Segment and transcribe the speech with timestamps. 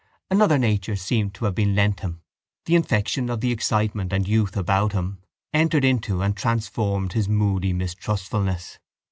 [0.31, 2.23] Another nature seemed to have been lent him:
[2.65, 5.19] the infection of the excitement and youth about him
[5.53, 8.79] entered into and transformed his moody mistrustfulness.